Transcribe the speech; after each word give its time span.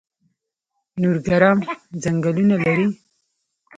نورګرام 1.01 1.59
ځنګلونه 2.03 2.55
لري؟ 2.65 2.87